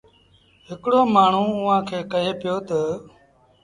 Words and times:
هڪڙو 0.69 0.99
مآڻهوٚٚݩ 1.15 1.55
اُئآݩ 1.61 1.85
کي 1.87 1.99
ڪهي 2.11 2.31
پيو 2.41 2.55
تا 2.67 2.81